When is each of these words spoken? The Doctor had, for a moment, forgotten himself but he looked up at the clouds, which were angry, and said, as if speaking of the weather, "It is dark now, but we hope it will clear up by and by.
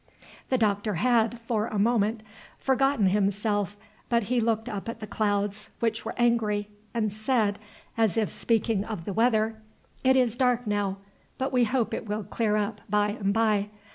The 0.49 0.57
Doctor 0.57 0.95
had, 0.95 1.39
for 1.41 1.67
a 1.67 1.77
moment, 1.77 2.23
forgotten 2.57 3.05
himself 3.05 3.77
but 4.09 4.23
he 4.23 4.41
looked 4.41 4.67
up 4.67 4.89
at 4.89 4.99
the 4.99 5.05
clouds, 5.05 5.69
which 5.79 6.03
were 6.05 6.15
angry, 6.17 6.69
and 6.91 7.13
said, 7.13 7.59
as 7.95 8.17
if 8.17 8.31
speaking 8.31 8.83
of 8.83 9.05
the 9.05 9.13
weather, 9.13 9.57
"It 10.03 10.15
is 10.15 10.35
dark 10.35 10.65
now, 10.65 10.97
but 11.37 11.53
we 11.53 11.65
hope 11.65 11.93
it 11.93 12.07
will 12.07 12.23
clear 12.23 12.55
up 12.57 12.81
by 12.89 13.09
and 13.09 13.31
by. 13.31 13.69